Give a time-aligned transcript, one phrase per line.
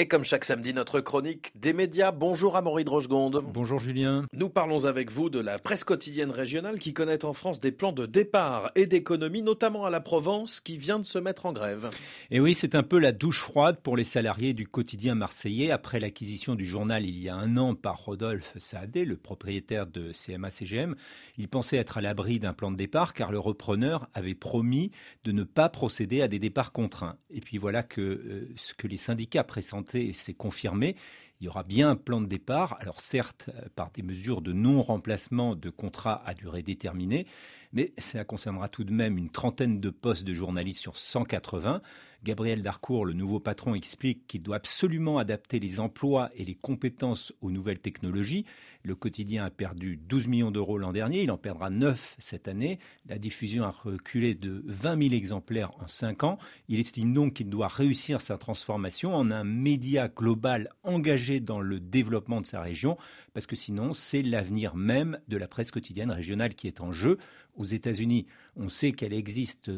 [0.00, 2.12] Et comme chaque samedi, notre chronique des médias.
[2.12, 3.40] Bonjour à Maurice Rochegonde.
[3.52, 4.26] Bonjour Julien.
[4.32, 7.90] Nous parlons avec vous de la presse quotidienne régionale qui connaît en France des plans
[7.90, 11.90] de départ et d'économie, notamment à la Provence, qui vient de se mettre en grève.
[12.30, 15.98] Et oui, c'est un peu la douche froide pour les salariés du quotidien marseillais après
[15.98, 20.94] l'acquisition du journal il y a un an par Rodolphe Saadé, le propriétaire de CMA-CGM.
[21.38, 24.92] Il pensait être à l'abri d'un plan de départ car le repreneur avait promis
[25.24, 27.16] de ne pas procéder à des départs contraints.
[27.30, 30.96] Et puis voilà que euh, ce que les syndicats pressentent et c'est confirmé.
[31.40, 34.52] Il y aura bien un plan de départ, alors certes euh, par des mesures de
[34.52, 37.26] non-remplacement de contrats à durée déterminée,
[37.72, 41.80] mais cela concernera tout de même une trentaine de postes de journalistes sur 180.
[42.24, 47.32] Gabriel Darcourt, le nouveau patron, explique qu'il doit absolument adapter les emplois et les compétences
[47.40, 48.44] aux nouvelles technologies.
[48.82, 52.80] Le quotidien a perdu 12 millions d'euros l'an dernier, il en perdra 9 cette année.
[53.06, 56.38] La diffusion a reculé de 20 000 exemplaires en 5 ans.
[56.68, 61.80] Il estime donc qu'il doit réussir sa transformation en un média global engagé dans le
[61.80, 62.96] développement de sa région,
[63.34, 67.18] parce que sinon c'est l'avenir même de la presse quotidienne régionale qui est en jeu.
[67.56, 69.70] Aux États-Unis, on sait qu'elle existe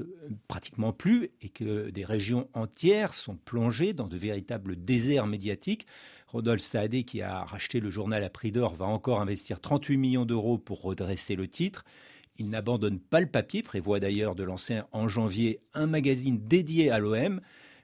[0.48, 5.86] pratiquement plus et que des régions entières sont plongées dans de véritables déserts médiatiques.
[6.28, 10.24] Rodolphe Saadé, qui a racheté le journal à prix d'or, va encore investir 38 millions
[10.24, 11.84] d'euros pour redresser le titre.
[12.38, 16.98] Il n'abandonne pas le papier, prévoit d'ailleurs de lancer en janvier un magazine dédié à
[16.98, 17.40] l'OM.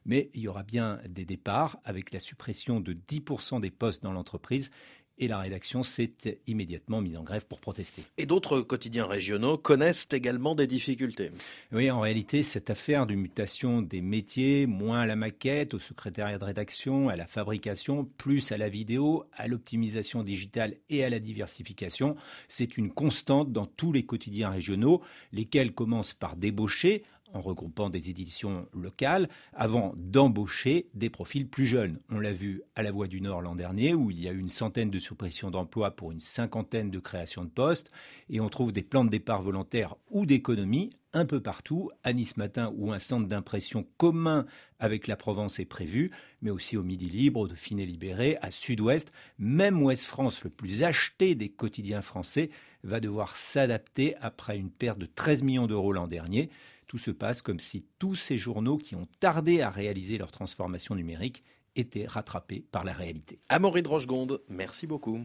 [0.06, 4.12] Mais il y aura bien des départs avec la suppression de 10% des postes dans
[4.12, 4.70] l'entreprise
[5.18, 6.12] et la rédaction s'est
[6.46, 8.02] immédiatement mise en grève pour protester.
[8.18, 11.30] Et d'autres quotidiens régionaux connaissent également des difficultés.
[11.72, 16.38] Oui, en réalité, cette affaire de mutation des métiers, moins à la maquette, au secrétariat
[16.38, 21.18] de rédaction, à la fabrication, plus à la vidéo, à l'optimisation digitale et à la
[21.18, 22.16] diversification,
[22.48, 28.10] c'est une constante dans tous les quotidiens régionaux, lesquels commencent par débaucher en regroupant des
[28.10, 31.98] éditions locales avant d'embaucher des profils plus jeunes.
[32.10, 34.38] On l'a vu à la Voix du Nord l'an dernier où il y a eu
[34.38, 37.90] une centaine de suppressions d'emplois pour une cinquantaine de créations de postes
[38.28, 41.90] et on trouve des plans de départ volontaires ou d'économie un peu partout.
[42.04, 44.46] À Nice Matin où un centre d'impression commun
[44.78, 46.10] avec la Provence est prévu,
[46.42, 49.10] mais aussi au Midi Libre, au Dauphiné Libéré, à Sud-Ouest.
[49.38, 52.50] Même Ouest France, le plus acheté des quotidiens français,
[52.82, 56.50] va devoir s'adapter après une perte de 13 millions d'euros l'an dernier.
[56.86, 60.94] Tout se passe comme si tous ces journaux qui ont tardé à réaliser leur transformation
[60.94, 61.42] numérique
[61.74, 63.40] étaient rattrapés par la réalité.
[63.48, 65.20] Amaury de Rochegonde, merci beaucoup.